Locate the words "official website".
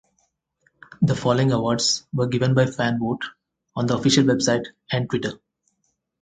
3.95-4.65